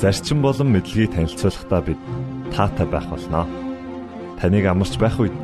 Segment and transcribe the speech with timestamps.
[0.00, 2.00] зарчим болон мэдлэгийг танилцуулахдаа бид
[2.56, 3.44] таатай байх болноо.
[4.40, 5.36] Таныг амарч байх үед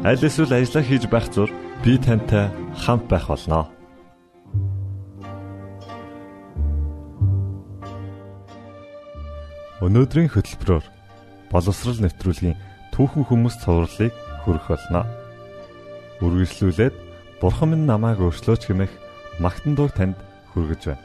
[0.00, 1.52] аль эсвэл ажиллаа хийж байх зур
[1.84, 3.68] би тантай хамт байх болноо.
[9.84, 10.86] Өнөөдрийн хөтөлбөрөөр
[11.52, 12.56] боловсрал нэвтрүүлгийн
[12.96, 15.04] түүхэн хүмүүс цувралыг хүргэх болно.
[16.24, 16.94] Үргэлжлүүлээд
[17.44, 18.92] Бурхан минь намайг өөрчлөөч хэмээх
[19.38, 20.16] магтан дуу танд
[20.56, 21.04] хүргэж байна.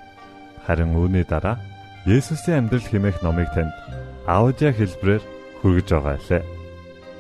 [0.66, 1.60] Харин үүний дараа
[2.04, 3.72] Есүсийн амьдрал хэмээх номыг танд
[4.28, 5.24] аудио хэлбэрээр
[5.64, 6.44] хүргэж байгаа лээ.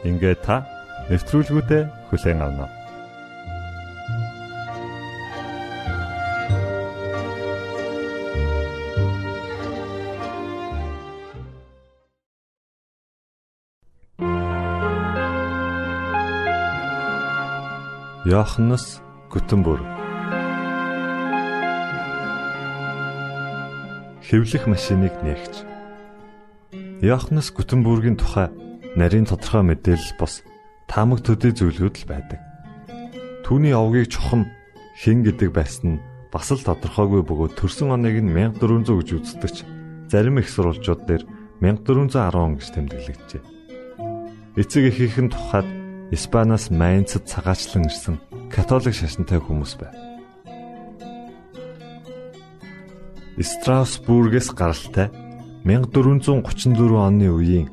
[0.03, 0.67] Ингээ та
[1.07, 2.67] нэвтрүүлгүүдэд хүлээн авна.
[18.27, 18.99] Йоханнес
[19.31, 19.92] Гүтэнбүрг
[24.33, 25.61] хэвлэх машиныг нээгч.
[27.05, 28.49] Яхнес Гүтенбүргийн тухай
[28.97, 30.41] нарийн тодорхой мэдээлэл бос
[30.89, 32.41] таамаг төдий зүйлүүд л байдаг.
[33.45, 34.49] Түүний овгийг чухам
[34.97, 36.03] хэн гэдэг байсан нь
[36.33, 39.57] бас л тодорхойгүй бөгөөд төрсөн оныг нь 1400 гэж үздэгч
[40.09, 41.29] зарим их сурвалжууд дээр
[41.61, 43.43] 1410 гэж тэмдэглэгдэжээ.
[44.57, 45.69] Эцэг эхийнхэн тухайд
[46.09, 48.17] Испаниас Майнцад цагаачлан ирсэн
[48.49, 50.12] католик шашинтай хүмүүс байв.
[53.43, 55.11] Страсбургээс гаралтай
[55.67, 57.67] 1434 оны үеийн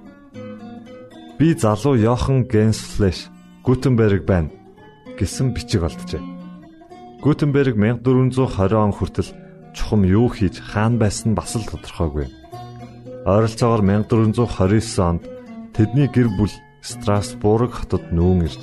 [1.39, 3.31] би залуу Йохан Генсфлеш
[3.65, 4.51] Гутенберг байна
[5.19, 6.21] гэсэн бичиг олджээ.
[7.23, 9.31] Гутенберг 1420 он хүртэл
[9.73, 12.29] чухам юу хийж хаан байсан бас л тодорхойгүй.
[13.25, 15.23] Ойролцоогоор 1429 онд
[15.73, 16.53] тэдний гэр бүл
[16.83, 18.63] Страсбург хотод нүүн ирж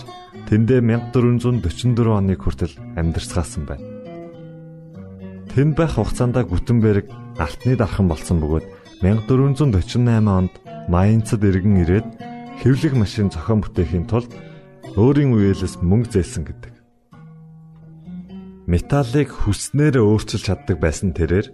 [0.49, 1.63] тэндээ 1444
[2.13, 3.96] оны хүртэл амьдарцгаасан байна.
[5.57, 7.09] Тэнд байх хугацаанд Гүтенберг
[7.41, 10.53] алтны дархан болсон бөгөөд 1448 онд
[10.85, 12.05] Майнцад иргэн ирээд
[12.61, 14.29] хэвлэх машин зохион бүтээхийн тулд
[14.93, 16.73] өөрийн үеэлээс мөнгө зээлсэн гэдэг.
[18.69, 21.49] Металлыг хүснээр өөрчилж чаддаг байсан тэрээр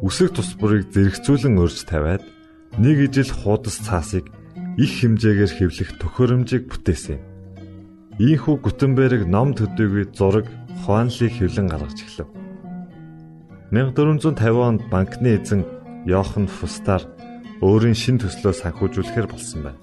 [0.00, 2.24] үсэг тусбарыг зэрэгцүүлэн өрж тавиад
[2.80, 4.32] нэг ижил хуудас цаасыг
[4.80, 7.20] их хэмжээгээр хэвлэх төхөөрөмжийг бүтээсэн.
[8.16, 10.48] Ийхүү Гүтенберг ном төдийгүй зураг,
[10.88, 12.41] хуанлыг хэвлэн гаргаж эхлэв.
[13.72, 15.64] 1450 онд банкны эзэн
[16.04, 17.08] Йохан Фустаар
[17.64, 19.80] өөрийн шин төслөө санхүүжүүлэхээр болсон байна.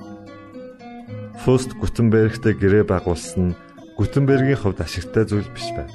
[1.42, 3.58] Фуст Гутенбергтэй гэрээ байгуулсан нь
[3.98, 5.90] Гутенбергийн хувьд ашигтай зүйл биш байв.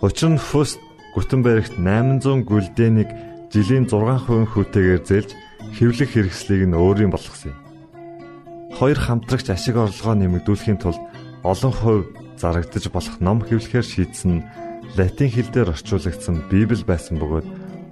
[0.00, 0.80] Учир нь Фуст
[1.12, 3.10] Гутенбергт 800 гүлдэнийг
[3.52, 5.30] жилийн 6% хүүтэйгээр зээлж
[5.76, 7.60] хэвлэх хэрэгслийг нь өөрийн болгосон юм.
[8.72, 11.02] Хоёр хамтрагч ашиг орлогоо нэмэгдүүлэхийн тулд
[11.44, 12.08] олон хувь
[12.40, 14.46] зарагдаж болох ном хэвлэхээр шийдсэн нь
[14.94, 17.46] латин хэл дээр орчуулагдсан Библи байсан бөгөөд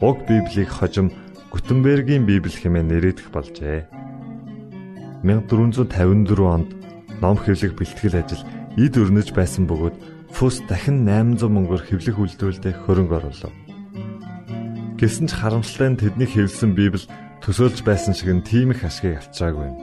[0.05, 1.11] уг Библийг хожим
[1.51, 3.91] Гутенбергийн Библи хэмээн нэрийдэх болжээ.
[5.27, 6.71] 1454 онд
[7.19, 8.43] ном хэвлэх бэлтгэл ажил
[8.79, 9.97] эд өрнөж байсан бөгөөд
[10.35, 13.55] Фус дахин 800 мөнгөөр хэвлэх үйлдвэрлэлд хөрөнгө оруулав.
[14.99, 17.07] Гэсэн ч харамсалтай нь тэдний хэвлсэн Библи
[17.39, 19.79] төсөөлж байсан шиг нь тийм их ашгийг авчираагүй юм.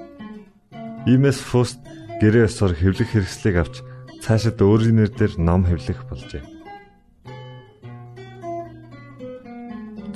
[1.08, 1.80] Иймээс Фуст
[2.20, 3.76] гэрээ ёсоор хэвлэх хэрэгслийг авч
[4.20, 6.51] цаашид өөрийн нэрээр ном хэвлэх болжээ.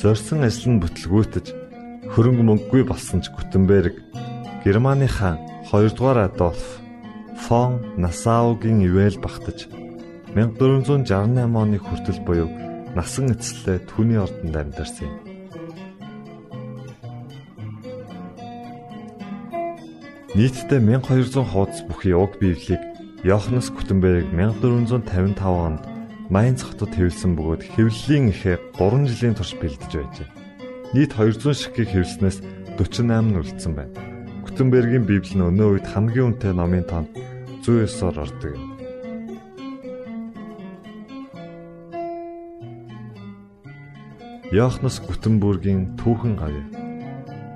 [0.02, 1.46] Зорьсон ажил нь бүтлгүүтэж
[2.12, 3.96] хөрөнгө мөнгөгүй болсон ч Гутенберг
[4.64, 5.40] Германы хаан
[5.72, 6.80] 2 дугаар Адольф
[7.46, 9.72] фон Насаугийн ивэл багтаж
[10.36, 11.08] 1468
[11.62, 12.50] оны хүртэл буюу
[12.96, 15.16] насан эцэслээ түүний ордонд амьдарсан юм.
[20.36, 22.84] Нийтдээ 1200 хуудас бүхий уг Библийг
[23.24, 25.95] Йоханнес Гутенберг 1455 онд
[26.26, 30.30] Майнц хотод хэвлсэн бөгөөд хэвлэлийн ихээ 3 жилийн турш бэлдэж байжээ.
[30.98, 32.42] Нийт 200 ширхгийг хэвлснээс
[32.82, 33.94] 48 нь үлдсэн байна.
[34.42, 37.14] Гутенбергийн Библи нь өнөө үед хамгийн үнэтэй номын тоонд
[37.62, 38.66] 109-оор ордог юм.
[44.50, 46.58] Йоханнес Гутенбергийн түүхэн гавь.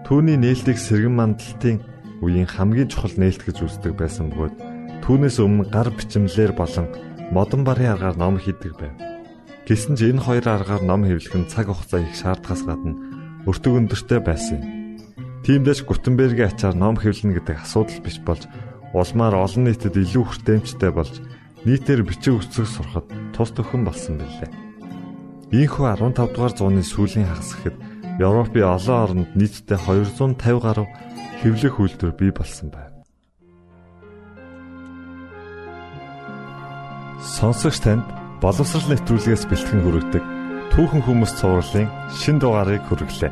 [0.06, 1.82] Түүний нээлтийг сэргэн мандалтын
[2.22, 4.54] үеийн хамгийн чухал нээлт гэж үздэг байсан бөгөөд
[5.02, 8.96] түүнээс өмнө гар бичмлэр болон модон барын аргаар ном хийдэг байв.
[9.70, 12.98] Гэсэн ч энэ хоёр аргаар ном хэвлэх нь цаг хугацаа их шаардлагаас гадна
[13.46, 14.66] өртөг өндөртэй байсан юм.
[15.46, 18.50] Тиймдээс Гутенбергийн ачаар ном хэвлэнэ гэдэг асуудал биш болж
[18.98, 21.22] улмаар олон нийтэд илүү хүртээмжтэй болж
[21.70, 24.50] нийтээр бичиг үсэг сурахад тус төхөн болсон билээ.
[25.54, 27.78] Ийхүү 15 дугаар зууны сүүлийн хагас гэхэд
[28.20, 30.88] Европын олон оронд нийтдээ 250 гаруй
[31.42, 32.99] хэвлэх үйлдвэр бий болсон байна.
[37.20, 38.08] Сонсогч танд
[38.40, 40.24] боловсрал нэвтрүүлгээс бэлтгэн хүргэдэг
[40.72, 43.32] түүхэн хүмүүс цувралын шин дугаарыг хүргэлээ.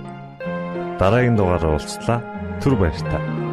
[0.99, 2.19] Дараагийн дугаараар уулзлаа.
[2.59, 3.46] Түр баярлалаа.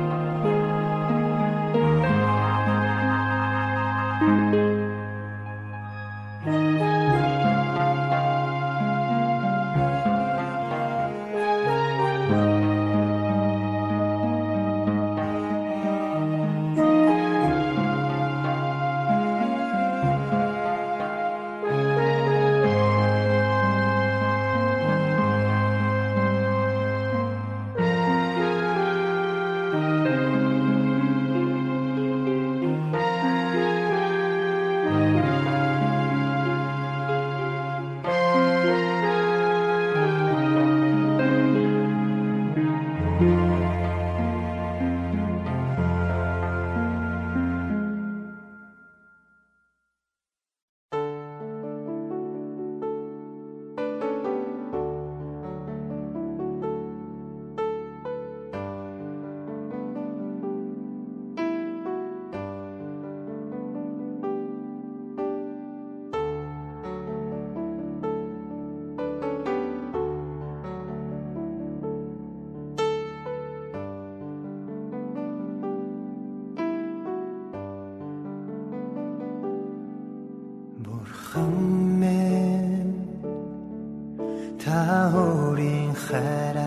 [86.34, 86.63] that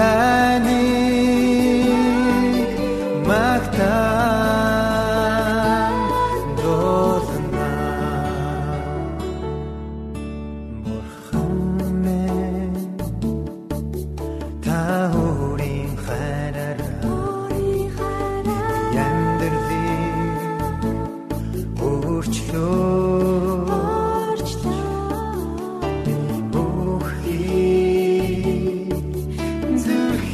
[0.00, 0.29] have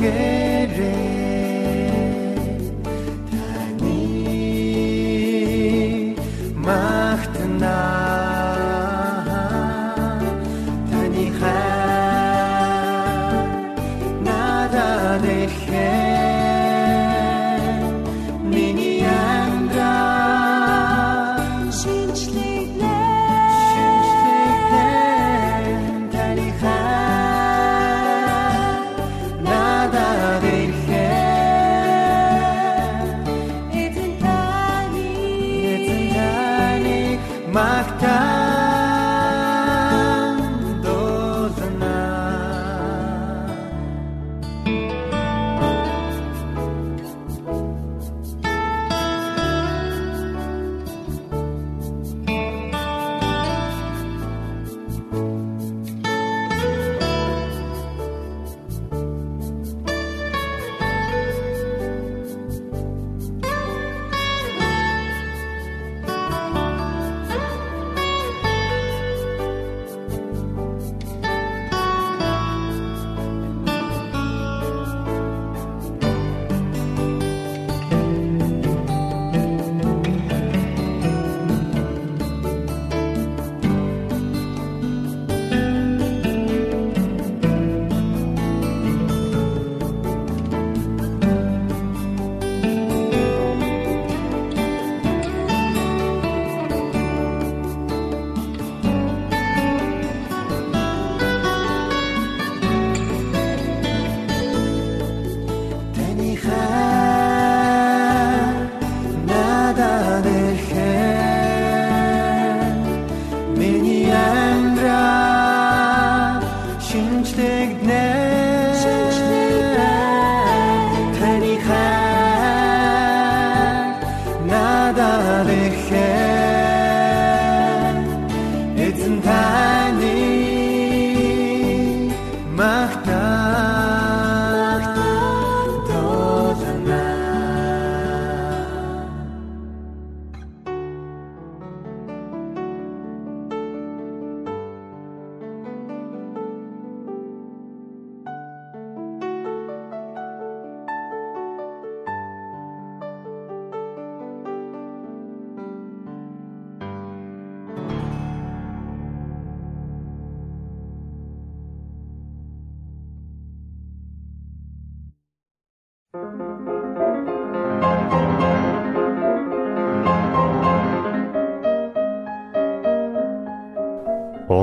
[0.01, 0.26] yeah.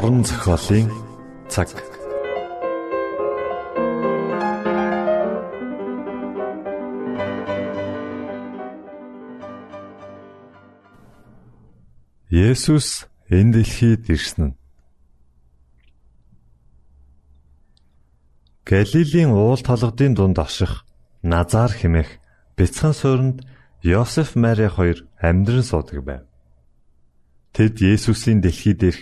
[0.04, 0.90] Уран зохиолын
[1.54, 1.70] цаг.
[12.30, 12.88] Есүс
[13.38, 14.56] энэ дэлхийд ирсэн нь
[18.70, 20.84] Галилийн уул толгодын дунд аших
[21.32, 22.10] Назар хэмээх
[22.58, 23.38] бяцхан суурьнд
[23.92, 26.24] Йосеф Мари хоёр амьдран суудаг байв.
[27.56, 29.02] Тэд Есүсийн дэлхийд ирэх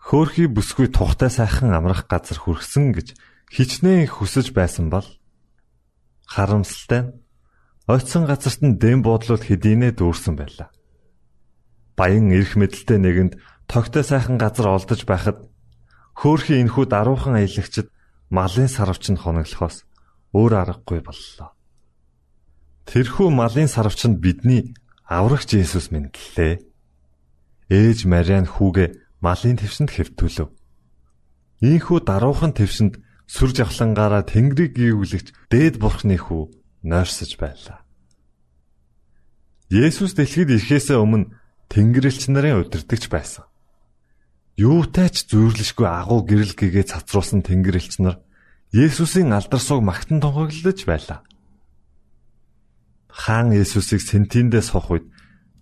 [0.00, 3.08] хөөхий бүсгүй тухтай сайхан амрах газар хүрсэн гэж
[3.52, 5.06] хичнээн хүсэж байсан бол
[6.24, 7.12] харамсалтай нь
[7.90, 10.70] ойтсон газарт нь дэм буудлууд хэдийнэ дүүрсэн байлаа.
[11.98, 13.32] Баян эрх мэдэлтэй нэгэнд
[13.66, 15.38] тогтой сайхан газар олдож байхад
[16.14, 17.90] хөөхий энхүү даруухан аялагчд
[18.30, 19.84] малын сарвч нь хоноглохоос
[20.32, 21.50] өөр аргагүй боллоо.
[22.86, 24.74] Тэрхүү малын сарвч нь бидний
[25.10, 26.62] аврагч Есүс мэдлээ.
[27.70, 28.88] Ээж Мариан хүүгээ
[29.20, 30.48] малын твсэнд хэвтүүлв.
[31.60, 36.50] Ийхүү даруухан твсэнд сүр жавхлангаараа тэнгэрийг гүйвлэгч дээд бурхны хүү
[36.82, 37.84] нойрсож байлаа.
[39.70, 41.30] Есүс дэлхийд ирэхээс өмнө
[41.70, 43.46] тэнгэрлэгч нарын удирдахч байсан.
[44.58, 48.18] Юутай ч зүйрлэшгүй агуу гэрэл гэгээ цацруулсан тэнгэрлэгч нар
[48.74, 51.22] Есүсийн алдар суг магтан тунхаглаж байлаа.
[53.10, 55.06] Хаан Есүсийг сентиндээ сох үед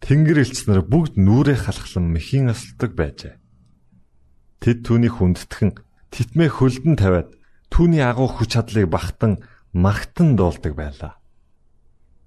[0.05, 3.35] тэнгэрлэгч нар бүгд нүрээ халахлан мэхийн асалдаг байжээ.
[4.59, 5.71] Тэд түүнийг хүндэтгэн
[6.11, 7.29] титмээ хөлдөн тавиад
[7.71, 11.13] түүний агуу хүч чадлыг багтан магтан дуулдаг байлаа.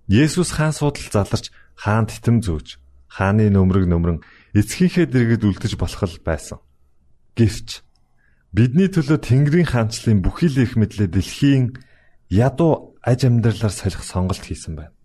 [0.07, 2.79] Есүс хаан суудал заларч хаан титэм зөөж
[3.11, 4.23] хааны нөмрөг нөмрөн
[4.55, 6.59] эцгийнхээ дэргэд үлдэж болох л байсан.
[7.35, 7.83] Гэвч
[8.55, 11.75] бидний төлөө Тэнгэрийн хаанчлалын бүхий л их мэдлээ дэлхийн
[12.31, 14.95] ядуу аж амьдралаар солих сонголт хийсэн байна.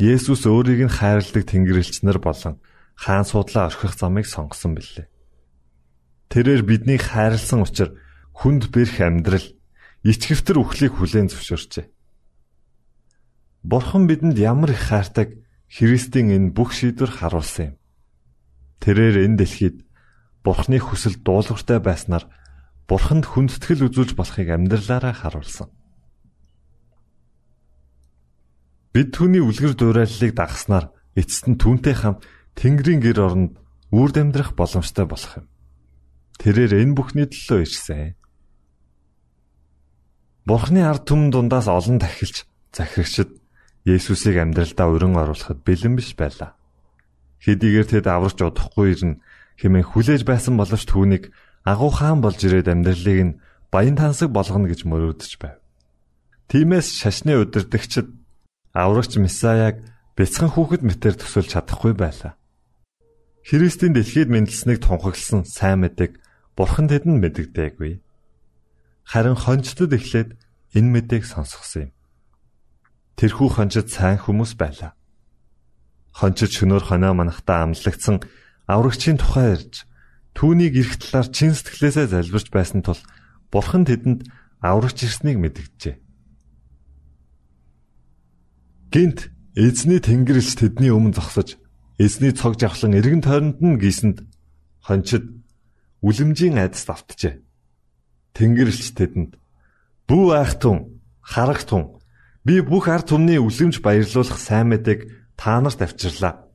[0.00, 2.60] Есүс өөрийг нь хайрладаг Тэнгэрлэгч нар болон
[2.96, 5.11] хаан суудлаа орхих замыг сонгосон билээ.
[6.32, 7.92] Тэрээр биднийг хайрлсан учраас
[8.32, 9.44] хүнд бэрх амьдрал
[10.00, 11.92] ичгэвтер үхлийг хүлээн зөвшөөрчээ.
[13.68, 15.36] Бурхан бидэнд ямар их хайртаг
[15.68, 17.80] Христийн энэ бүх шийдвэр харуулсан юм.
[18.80, 19.84] Тэрээр энэ дэлхийд
[20.40, 22.24] Бурханы хүсэл дуулууртай байснаар
[22.88, 25.68] Бурханд хүндэтгэл үзүүлж болохыг амьдралаараа харуулсан.
[28.96, 32.24] Бид түүний үлгэр дуурайллыг дагахснаар эцэст нь түүнтэй хамт
[32.56, 33.52] Тэнгэрийн гэр оронд
[33.92, 35.51] үрд амьдрах боломжтой болох юм.
[36.40, 38.14] Тэрээр энэ бүхний төлөө ирсэн.
[40.46, 43.30] Бурхны ард түмэн дундаас олон тахилч захирагчд
[43.82, 46.54] Есүсийг амьдралдаа өрн оруулахад бэлэн биш байлаа.
[47.42, 49.18] Хэдийгээр тэд аварч удахгүй ирнэ
[49.58, 51.34] хэмээн хүлээж байсан боловч түүнийг
[51.66, 53.38] агуу хаан болж ирээд амьдралыг нь
[53.74, 55.58] баян тансаг болгоно гэж мөрөөдөж байв.
[56.46, 58.06] Тиймээс шашны удирдагчид
[58.70, 59.82] аврагч Месаяг
[60.14, 62.38] бяцхан хүүхэд мэтэр төсөлж чадахгүй байлаа.
[63.42, 66.21] Христийн дэлхийд мэндэлснийг тунхагласан сайн мэдэг
[66.56, 68.04] Бурхан тэдэнд мэддэггүй.
[69.08, 70.36] Харин хончдод эхлээд
[70.76, 71.92] энэ мэдээг сонсгосон юм.
[73.16, 74.92] Тэрхүү хончид сайн хүмүүс байлаа.
[76.12, 78.20] Хончид шөнөөр хоноо манахтаа амлагдсан
[78.68, 79.88] аврагчийн тухай ярьж
[80.36, 83.00] түүнийг эрх талаар чин сэтгэлээсээ залбирч байсан тул
[83.48, 84.28] Бурхан тэдэнд
[84.60, 85.96] аврагч ирснийг мэдгэжээ.
[88.92, 91.56] Гинт эзний тэнгэрлэгч тэдний өмнө зогсож
[91.96, 94.24] эзний цог жавхлан эргэн тойронд нь гисэнд
[94.84, 95.41] хончид
[96.02, 97.40] үлэмжийн айдас давтжээ.
[98.34, 99.32] Тэнгэрлэгч тэдэнд
[100.10, 102.02] "Бүү айхтун, харагтун,
[102.42, 105.00] би бүх ард түмний үлэмж баярлуулах сайн мэдээг
[105.38, 106.50] та нарт авчирлаа.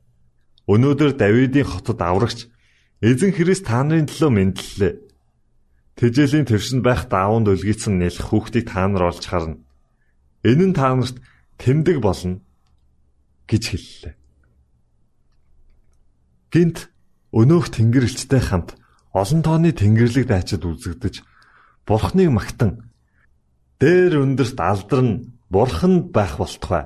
[0.68, 2.44] Өнөөдөр Давидын хотод аврагч
[3.00, 4.94] эзэн Христ та нарын төлөө мэдлэлээ.
[5.96, 9.56] Тэжээлийн твшинд байх даавууд өлгийцэн нэлэх хүүхдийг та нар олж харна.
[10.44, 11.16] Энэ нь та нарт
[11.56, 12.44] тэмдэг болно
[13.48, 14.14] гэж хэллээ.
[16.52, 16.92] Гинт
[17.32, 18.76] өнөөх тэнгэрлэгчтэй хамт
[19.20, 21.14] олон тооны тэнгэрлэг дайчид үзэгдэж
[21.86, 22.92] бурхныг магтан
[23.82, 26.84] дээр өндөрт алдарн бурханд байх болтугай.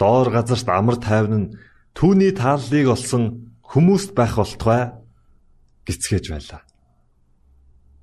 [0.00, 1.52] Доор газарт амар тайван нь
[1.96, 4.92] түүний тааллыг олсон хүмүүст байх болтугай
[5.86, 6.62] гисгэж байлаа.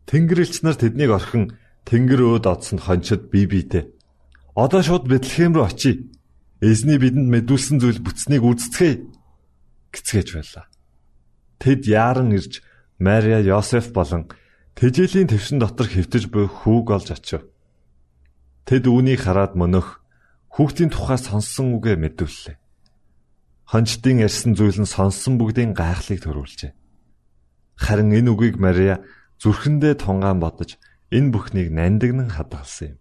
[0.10, 3.86] Тэнгэрлэгч нар тэднийг орхин тэнгэр өөд одсон хончид бие биедээ
[4.56, 6.12] одоо шууд Бэтлехэм рүү очие.
[6.62, 9.02] Эзний бидэнд мэдүүлсэн зүйл бүтснийг үздцгээе
[9.96, 10.66] гисгэж байлаа.
[11.58, 12.62] Тэд яаран ирж
[13.02, 14.30] Мария, Йосеф болон
[14.78, 17.42] Тэжээлийн твшин дотор хөвтөж буй хүүг олж очив.
[18.70, 20.06] Тэд үүнийг хараад мөнөх
[20.54, 22.62] хүүхдийн тухай сонссон үгээ мэдвэллээ.
[23.74, 26.72] Хончдын ярьсан зүйл нь сонссон бүгдийн гайхлыг төрүүлжээ.
[27.82, 29.02] Харин энэ үгийг Мария
[29.42, 30.78] зүрхэндээ тунгаан бодож
[31.10, 32.98] энэ бүхнийг нандинан хадгалсан юм.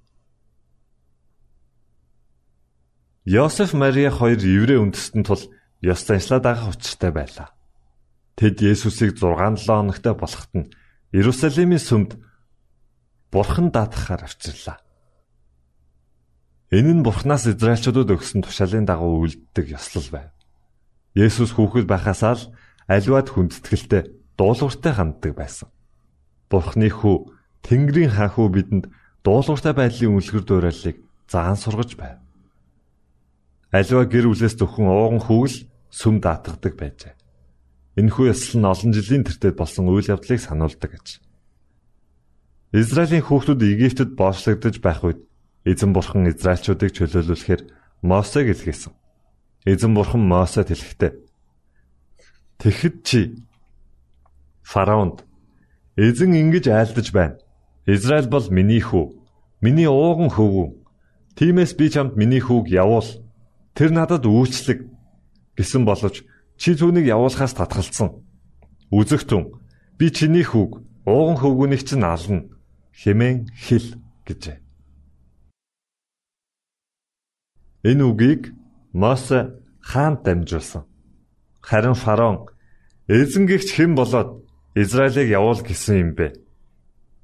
[3.28, 5.44] Йосеф Мария хоёр еврей үндэстэн тул
[5.84, 7.59] ёс заншлаа дагах учиртай байлаа.
[8.36, 10.70] Тэд Есүсийг 6-7 хоногтой болоход нь
[11.12, 12.10] Иерусалимийн сүмд
[13.30, 14.78] Бурхан даатгахаар авчирлаа.
[16.70, 20.30] Энэ нь Бурханаас Израильчуудад өгсөн тушаалын дагуу үлддэг ёслол байв.
[21.18, 22.44] Есүс хүүхэд байхасаа л
[22.86, 24.02] аливаад хүндэтгэлтэй
[24.38, 25.68] дуулууртай ханддаг байсан.
[26.46, 27.16] Бурхны хүү
[27.66, 28.84] Тэнгэрийн хаан хүү бидэнд
[29.26, 32.18] дуулууртай байдлын үлгэр дуурайлыг заан сургаж байв.
[33.74, 35.54] Аливаа гэр бүлээс зөвхөн ууган хүүл
[35.90, 37.14] сүм даатгадаг байжээ.
[38.00, 41.20] Энэхүү ёслол нь олон жилийн тэртет болсон үйл явдлыг сануулдаг гэж.
[42.72, 45.20] Израилийн хүүхдүүд Египтэд боочлогдож байх үед
[45.68, 47.62] эзэн бурхан Израильчуудыг чөлөөлүүлэхээр
[48.00, 48.94] Мосег илгээсэн.
[49.68, 51.12] Эзэн бурхан Мосед хэлэхдээ
[52.60, 53.20] Тэгэхэд чи
[54.60, 55.24] фараонд
[55.96, 57.40] эзэн ингэж айлдаж байна.
[57.88, 59.16] Израиль бол миний хүү,
[59.64, 60.68] миний ууган хөвгүү.
[61.40, 63.08] Тиймээс би чамд миний хүүг явуул.
[63.72, 64.84] Тэр надад үйлчлэг
[65.56, 66.20] гэсэн боловч
[66.60, 68.20] Чи түүнийг явуулахаас татгалцсан.
[68.92, 69.48] Үзэгтэн
[69.96, 72.44] би чиний хүүг ууган хөвгүнийг чинь ална
[73.00, 73.96] хэмээн хэл
[74.28, 74.60] гэжээ.
[77.88, 78.52] Энэ үгийг
[78.92, 80.84] Мосе хаанд дамжуулсан.
[81.64, 82.52] Харин фараон
[83.08, 84.44] эзэнгэгч хэн болоод
[84.76, 86.36] Израилийг явуул гэсэн юм бэ?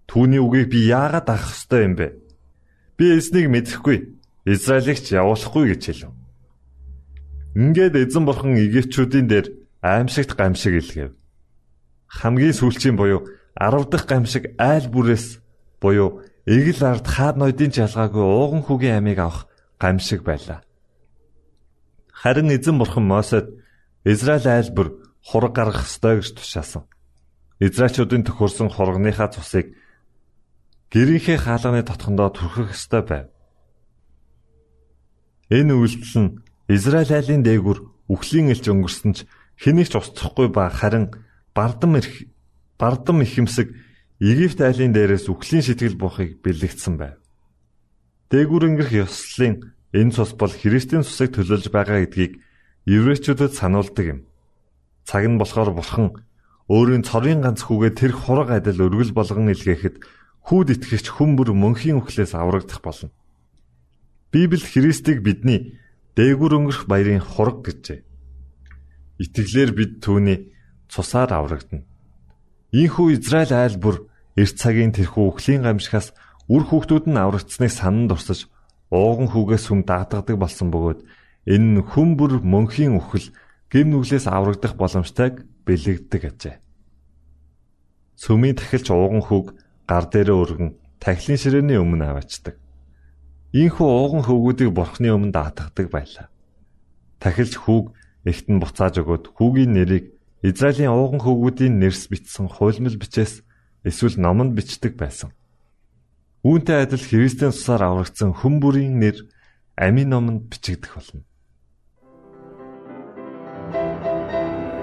[0.09, 2.17] Түүний үгийг би яагаад авах ёстой юм бэ?
[2.97, 4.17] Би эзнийг мэдэхгүй,
[4.49, 6.17] Израилийг ч явуулахгүй гэж хэлв.
[7.57, 9.47] Ингээд эзэн бурхан Египтчүүдийн дээр
[9.81, 11.17] аимшигт гамшиг илгээв.
[12.05, 13.25] Хамгийн сүүлчийн буюу
[13.57, 15.41] 10 дахь гамшиг айл бүрээс
[15.81, 19.49] буюу эгэл ард хаад ноёдын жалгаагүй ууган хүүгийн амийг авах
[19.81, 20.61] гамшиг байлаа.
[22.13, 23.49] Харин эзэн бурхан Мосед
[24.05, 24.93] Израиль айлбар
[25.25, 26.85] хураг гаргах ёстой гэж тушаасан.
[27.57, 29.73] Израильчуудын төхөрсөн хургийнхаа цусыг
[30.93, 33.27] гэрийнхээ хаалганы тотхондоо түрхэх ёстой байв.
[35.49, 36.31] Энэ үйлдэл нь
[36.69, 37.79] Израиль айлын дээгүр
[38.11, 39.19] үхлийн элч өнгөрсөн ч
[39.55, 41.15] хэнийг ч устсахгүй ба харин
[41.55, 42.27] бардам ирэх
[42.79, 43.71] бардам ихэмсэг
[44.19, 47.21] Египт айлын дээрээс үхлийн сэтгэл буухыг бэлэгдсэн байв.
[48.33, 52.41] Дээгүр өнгөрөх ёслолын энэ цус бол Христийн цусыг төлөөлж байгаа гэдгийг
[52.89, 54.21] еврейчүүдэд сануулдаг юм.
[55.05, 56.17] Цаг нь болохоор бурхан
[56.67, 60.03] өөрийн цорын ганц хүүгээ тэр хураг адил өргөл болгон илгээхэд
[60.49, 63.15] хүүд итгэгч хүн бүр мөнхийн үхлээс аврагдах болно.
[64.33, 65.79] Библи Христийг бидний
[66.17, 68.01] дээгүр өнгөрөх баярын хураг гэжээ.
[69.21, 70.49] Итгэлээр бид түүний
[70.89, 71.85] цусаар аврагдана.
[72.73, 76.17] Ийхүү Израиль айл бүр эрт цагийн тэрхүү өхлийн гамшихаас
[76.49, 78.49] үр хүүхдүүд нь аврагдсныг санан дурсаж
[78.89, 81.01] ууган хүүгээс хүм даатгадаг болсон бөгөөд
[81.53, 83.33] энэ нь хүм бүр мөнхийн үхэл
[83.73, 86.57] гим нүглээс аврагдах боломжтойг бэлэгддэг ажээ.
[88.17, 89.47] Сүмийн тахилч ууган хүүг
[89.85, 90.71] гар дээрээ өргөн
[91.03, 92.57] тахилын ширээний өмнө аваачдаг.
[93.57, 96.29] Ийхүү ууган хөвгүүдийг бурхны өмнө даатгадаг байлаа.
[97.25, 97.97] Тахилч хүүг
[98.29, 100.13] эхтэн буцааж өгөөд хүүгийн нэрийг
[100.45, 103.41] Израилийн ууган хөвгүүдийн нэрс бичсэн хуйлмал бичээс
[103.81, 105.33] эсвэл номонд бичдэг байсан.
[106.45, 109.25] Үүнтэй адил Христийн цусаар аврагдсан хүн бүрийн нэр
[109.73, 111.25] амийн номонд бичигдэх болно.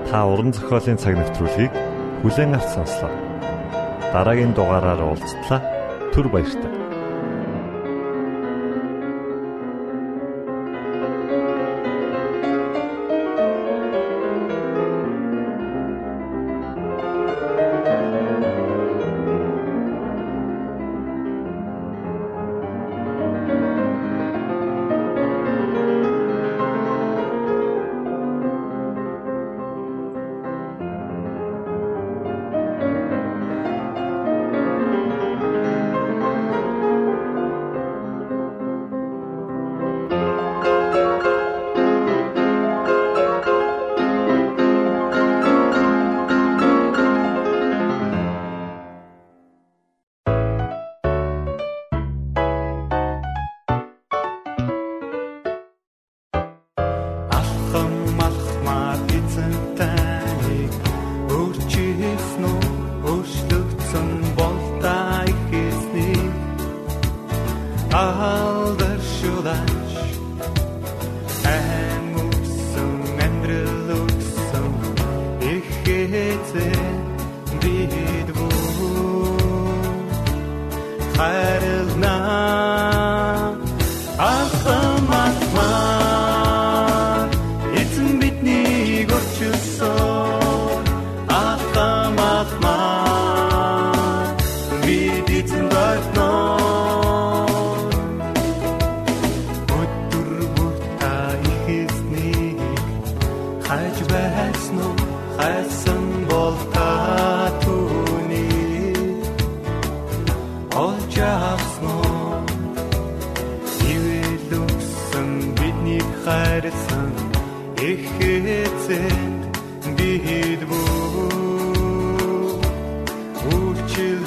[0.09, 1.73] Та уран зохиолын цаг навтруулыг
[2.25, 3.13] бүлээн авч сонслоо.
[4.17, 5.61] Дараагийн дугаараар уулзтлаа.
[6.09, 6.82] Түр баярлалаа.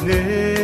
[0.07, 0.56] Гэр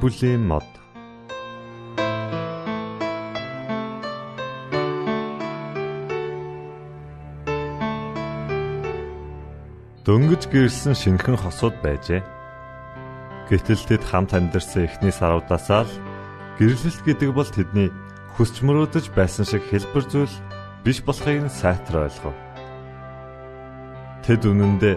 [0.00, 0.66] бүлийн мод
[10.08, 12.24] Дөнгөж гэрэлсэн шинхэн хосууд байжээ.
[13.52, 15.92] Гэтэл тэд хамт амьдарсан эхний саруудаасаа л
[16.56, 17.92] гэрлэлт гэдэг бол тэдний
[18.32, 20.34] хүсч мөрөөдөж байсан шиг хэлбэр зүйл
[20.80, 22.32] биш болохыг нь сайтар ойлгов.
[24.24, 24.96] Тэд үнэндээ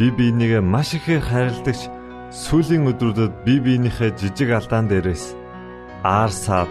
[0.00, 1.92] бие биенийгээ маш ихээр хайрладагч
[2.28, 5.32] Сүүлийн өдрүүдэд бие биенийхээ жижиг алдаан дээрээс
[6.04, 6.68] аар саад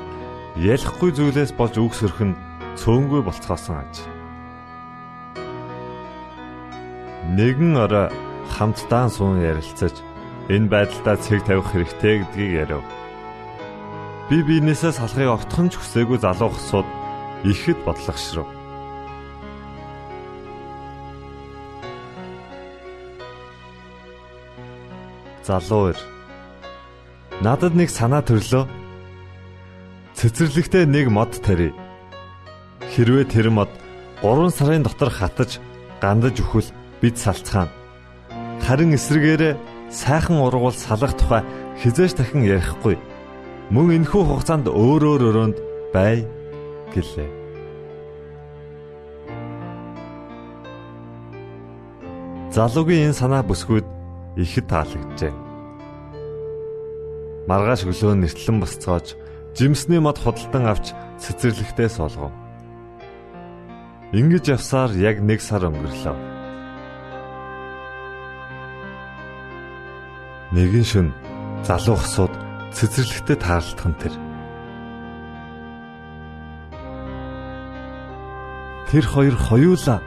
[0.53, 2.37] ялахгүй зүйлээс болж үгсөрөх нь
[2.77, 3.93] цөөнгүй болцгоосон аж.
[7.33, 8.13] Нэгэн орой
[8.53, 9.97] хамтдаа суун ярилцаж
[10.45, 12.85] энэ байдлаа цэг тавих хэрэгтэй гэдгийг ярив.
[14.29, 16.87] Би биенээсээ салахыг огтхон ч хүсээгүй залуу хсууд
[17.49, 18.56] ихэд бодлогошров.
[25.47, 25.99] Залуу ир.
[27.39, 28.67] Надад нэг санаа төрлөө.
[30.19, 31.71] Цэцэрлэгтээ нэг мод тарий.
[32.91, 33.71] Хэрвээ тэр мод
[34.19, 35.63] 3 сарын дотор хатаж
[36.03, 36.67] гандаж өхөл
[36.99, 37.71] бид салцгаана.
[38.65, 39.55] Харин эсрэгээрээ
[39.93, 41.45] сайхан ургуул салах тухай
[41.79, 42.97] хизээш дахин ярихгүй.
[43.71, 45.57] Мөн энэхүү хугацаанд өөрөөр өрөөнд
[45.93, 46.25] бай
[46.91, 47.29] гэлээ.
[52.51, 53.85] Залуугийн энэ санаа бүсгүйд
[54.37, 55.33] ихэд таалагджээ.
[57.49, 59.17] Маргааш өглөө нэртлэн босцоож
[59.57, 62.31] жимсний мод худалдан авч цэцэрлэгтээ суулгав.
[64.13, 66.15] Ингиж явсаар яг нэг сар өнгөрлөө.
[70.53, 71.07] Нэгэн шөн
[71.67, 72.33] залуу хсууд
[72.71, 74.13] цэцэрлэгтээ таарлтхан тэр.
[78.87, 79.99] Тэр хоёр хоёулаа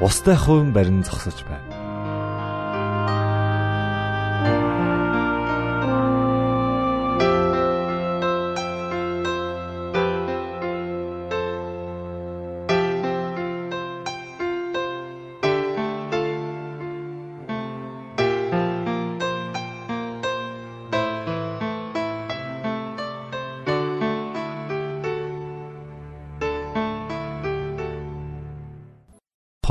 [0.00, 1.64] устай хувин барин зогсож байв.